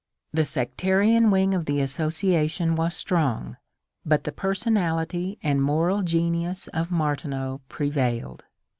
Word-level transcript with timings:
The 0.33 0.45
sectarian 0.45 1.29
wing 1.29 1.53
of 1.53 1.65
the 1.65 1.77
associa 1.77 2.49
tion 2.49 2.73
was 2.75 2.95
strong, 2.95 3.57
but 4.03 4.23
the 4.23 4.31
personality 4.31 5.37
and 5.43 5.61
moral 5.61 6.01
genius 6.01 6.67
of 6.69 6.89
Martineau 6.89 7.61
prevailed. 7.69 8.45